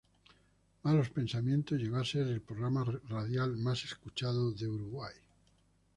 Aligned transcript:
Malos 0.81 1.11
Pensamientos 1.11 1.77
llegó 1.77 1.97
a 1.97 2.03
ser 2.03 2.25
el 2.25 2.41
programa 2.41 2.83
radial 3.07 3.55
más 3.57 3.83
escuchado 3.83 4.51
de 4.51 4.67
Uruguay. 4.67 5.13